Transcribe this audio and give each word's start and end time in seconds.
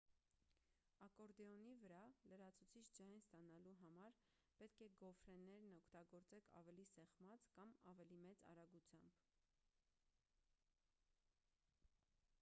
ակորդեոնի 1.05 1.73
վրա 1.81 1.99
լրացուցիչ 2.31 2.81
ձայն 2.99 3.17
ստանալու 3.23 3.73
համար 3.81 4.15
պետք 4.61 4.81
է 4.85 4.87
գոֆրեներն 5.03 5.69
օգտագործեք 5.79 6.49
ավելի 6.61 6.85
սեղմած 6.93 7.45
կամ 7.59 7.73
ավելի 7.93 8.17
մեծ 8.25 8.41
արագությամբ 8.55 9.21